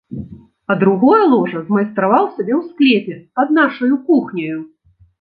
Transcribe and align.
А 0.73 0.77
другое 0.83 1.19
ложа 1.33 1.59
змайстраваў 1.67 2.25
сабе 2.35 2.53
ў 2.59 2.65
склепе 2.71 3.15
пад 3.41 3.57
нашаю 3.63 3.95
кухняю. 4.09 4.57